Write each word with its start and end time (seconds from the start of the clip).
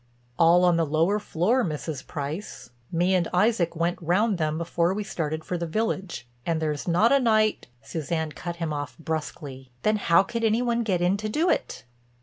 "All 0.39 0.65
on 0.65 0.77
the 0.77 0.83
lower 0.83 1.19
floor, 1.19 1.63
Mrs. 1.63 2.07
Price. 2.07 2.71
Me 2.91 3.13
and 3.13 3.27
Isaac 3.31 3.75
went 3.75 4.01
round 4.01 4.39
them 4.39 4.57
before 4.57 4.95
we 4.95 5.03
started 5.03 5.45
for 5.45 5.59
the 5.59 5.67
village, 5.67 6.27
and 6.43 6.59
there's 6.59 6.87
not 6.87 7.11
a 7.11 7.19
night—" 7.19 7.67
Suzanne 7.83 8.31
cut 8.31 8.55
him 8.55 8.73
off 8.73 8.97
brusquely: 8.97 9.69
"Then 9.83 9.97
how 9.97 10.23
could 10.23 10.43
any 10.43 10.63
one 10.63 10.81
get 10.81 11.01
in 11.01 11.17
to 11.17 11.29
do 11.29 11.51
it?" 11.51 11.83